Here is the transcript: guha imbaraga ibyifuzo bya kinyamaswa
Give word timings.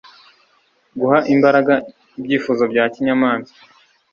guha 0.99 1.19
imbaraga 1.33 1.73
ibyifuzo 2.19 2.63
bya 2.71 2.83
kinyamaswa 2.93 3.59